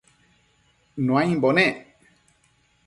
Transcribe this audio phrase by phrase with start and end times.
[1.09, 1.75] Nuaimbo nec